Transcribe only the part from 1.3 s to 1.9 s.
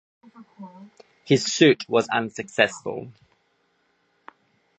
suit